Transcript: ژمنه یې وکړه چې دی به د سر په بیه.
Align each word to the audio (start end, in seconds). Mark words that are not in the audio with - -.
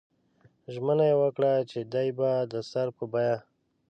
ژمنه 0.73 1.05
یې 1.09 1.15
وکړه 1.21 1.51
چې 1.71 1.79
دی 1.93 2.07
به 2.17 2.31
د 2.51 2.53
سر 2.71 2.87
په 2.97 3.03
بیه. 3.11 3.35